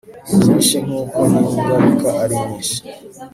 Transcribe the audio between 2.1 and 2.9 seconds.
ari nyinshi